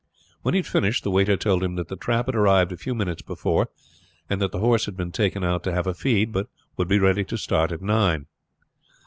When 0.41 0.55
he 0.55 0.61
had 0.61 0.65
finished 0.65 1.03
the 1.03 1.11
waiter 1.11 1.37
told 1.37 1.63
him 1.63 1.75
that 1.75 1.87
the 1.87 1.95
trap 1.95 2.25
had 2.25 2.33
arrived 2.35 2.71
a 2.71 2.75
few 2.75 2.95
minutes 2.95 3.21
before, 3.21 3.69
and 4.31 4.41
that 4.41 4.51
the 4.51 4.57
horse 4.57 4.87
had 4.87 4.97
been 4.97 5.11
taken 5.11 5.43
out 5.43 5.61
to 5.65 5.71
have 5.73 5.85
a 5.85 5.93
feed, 5.93 6.31
but 6.31 6.47
would 6.75 6.87
be 6.87 6.97
ready 6.97 7.23
to 7.25 7.37
start 7.37 7.69
by 7.69 7.77
nine. 7.81 8.25